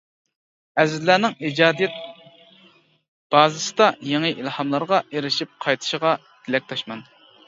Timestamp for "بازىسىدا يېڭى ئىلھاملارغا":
3.35-5.01